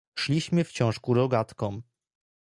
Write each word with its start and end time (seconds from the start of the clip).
"Szliśmy 0.19 0.63
wciąż 0.63 0.99
ku 0.99 1.13
rogatkom." 1.13 1.83